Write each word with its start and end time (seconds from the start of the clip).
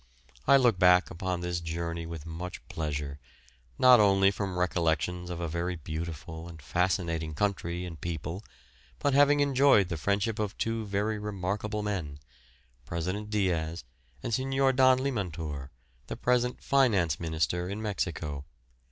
I 0.47 0.57
look 0.57 0.79
back 0.79 1.11
upon 1.11 1.41
this 1.41 1.59
journey 1.61 2.07
with 2.07 2.25
much 2.25 2.67
pleasure, 2.69 3.19
not 3.77 3.99
only 3.99 4.31
from 4.31 4.57
recollections 4.57 5.29
of 5.29 5.39
a 5.39 5.47
very 5.47 5.75
beautiful 5.75 6.47
and 6.49 6.59
fascinating 6.59 7.35
country 7.35 7.85
and 7.85 8.01
people, 8.01 8.43
but 8.97 9.13
having 9.13 9.41
enjoyed 9.41 9.89
the 9.89 9.97
friendship 9.97 10.39
of 10.39 10.57
two 10.57 10.87
very 10.87 11.19
remarkable 11.19 11.83
men 11.83 12.17
President 12.83 13.29
Diaz 13.29 13.83
and 14.23 14.33
Signor 14.33 14.73
Don 14.73 14.97
Limantour, 14.97 15.69
the 16.07 16.17
present 16.17 16.63
finance 16.63 17.19
minister 17.19 17.69
in 17.69 17.79
Mexico. 17.79 18.45